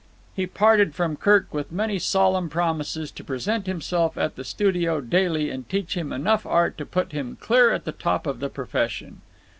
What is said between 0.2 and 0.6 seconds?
He